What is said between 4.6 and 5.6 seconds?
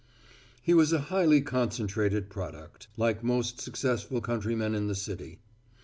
in the city.